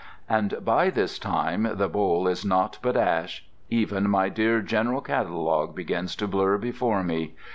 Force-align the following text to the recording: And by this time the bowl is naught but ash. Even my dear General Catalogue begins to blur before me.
And 0.27 0.65
by 0.65 0.89
this 0.89 1.19
time 1.19 1.69
the 1.75 1.87
bowl 1.87 2.27
is 2.27 2.43
naught 2.43 2.79
but 2.81 2.97
ash. 2.97 3.45
Even 3.69 4.09
my 4.09 4.29
dear 4.29 4.59
General 4.59 5.01
Catalogue 5.01 5.75
begins 5.75 6.15
to 6.15 6.27
blur 6.27 6.57
before 6.57 7.03
me. 7.03 7.35